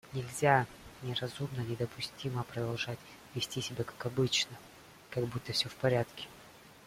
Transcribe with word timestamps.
Нельзя, 0.13 0.65
неразумно 1.03 1.59
недопустимо 1.61 2.41
продолжать 2.43 2.97
вести 3.35 3.61
себя 3.61 3.83
как 3.83 4.03
обычно, 4.03 4.57
как 5.11 5.25
будто 5.27 5.53
все 5.53 5.69
в 5.69 5.75
порядке. 5.75 6.27